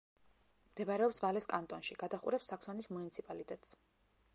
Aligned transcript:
მდებარეობს 0.69 1.21
ვალეს 1.25 1.49
კანტონში; 1.53 1.99
გადაჰყურებს 2.05 2.53
საქსონის 2.55 2.95
მუნიციპალიტეტს. 2.97 3.81